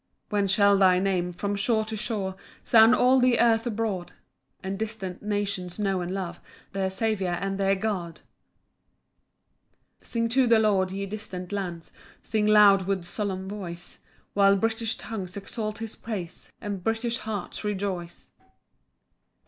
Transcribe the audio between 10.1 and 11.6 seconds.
to the Lord, ye distant